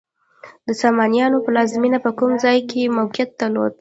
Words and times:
د 0.67 0.69
سامانیانو 0.81 1.43
پلازمینه 1.45 1.99
په 2.05 2.11
کوم 2.17 2.31
ځای 2.43 2.59
کې 2.69 2.93
موقعیت 2.97 3.29
درلود؟ 3.39 3.69